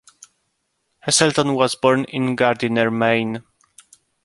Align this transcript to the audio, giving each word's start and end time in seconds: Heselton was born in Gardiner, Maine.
Heselton 1.05 1.53
was 1.53 1.75
born 1.75 2.05
in 2.05 2.35
Gardiner, 2.35 2.89
Maine. 2.89 3.43